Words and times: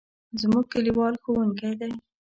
زموږ 0.41 0.65
کلیوال 0.73 1.13
ښوونکی 1.21 1.71
دی. 1.79 1.91